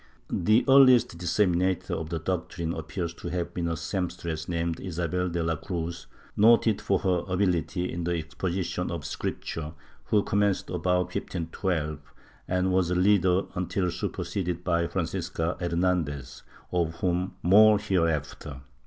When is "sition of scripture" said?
8.51-9.73